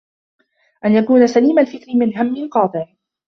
أَنْ 0.85 0.95
يَكُونَ 0.95 1.27
سَلِيمَ 1.27 1.59
الْفِكْرِ 1.59 1.93
مِنْ 1.95 2.17
هَمٍّ 2.17 2.49
قَاطِعٍ 2.49 2.93